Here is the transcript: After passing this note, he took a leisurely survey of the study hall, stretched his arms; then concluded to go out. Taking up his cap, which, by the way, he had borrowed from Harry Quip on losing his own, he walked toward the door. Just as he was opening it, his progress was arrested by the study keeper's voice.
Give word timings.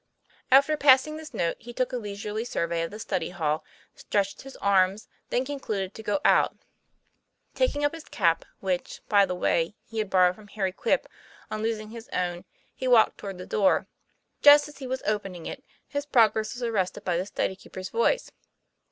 After 0.51 0.75
passing 0.77 1.17
this 1.17 1.31
note, 1.31 1.57
he 1.59 1.73
took 1.73 1.93
a 1.93 1.97
leisurely 1.97 2.43
survey 2.43 2.81
of 2.81 2.89
the 2.89 2.97
study 2.97 3.29
hall, 3.29 3.63
stretched 3.93 4.41
his 4.41 4.55
arms; 4.57 5.07
then 5.29 5.45
concluded 5.45 5.93
to 5.93 6.01
go 6.01 6.19
out. 6.25 6.57
Taking 7.53 7.85
up 7.85 7.93
his 7.93 8.05
cap, 8.05 8.43
which, 8.61 9.01
by 9.09 9.27
the 9.27 9.35
way, 9.35 9.75
he 9.85 9.99
had 9.99 10.09
borrowed 10.09 10.33
from 10.33 10.47
Harry 10.47 10.71
Quip 10.71 11.05
on 11.51 11.61
losing 11.61 11.91
his 11.91 12.09
own, 12.09 12.45
he 12.73 12.87
walked 12.87 13.19
toward 13.19 13.37
the 13.37 13.45
door. 13.45 13.85
Just 14.41 14.67
as 14.67 14.79
he 14.79 14.87
was 14.87 15.03
opening 15.05 15.45
it, 15.45 15.63
his 15.87 16.07
progress 16.07 16.55
was 16.55 16.63
arrested 16.63 17.03
by 17.03 17.15
the 17.15 17.27
study 17.27 17.55
keeper's 17.55 17.89
voice. 17.89 18.31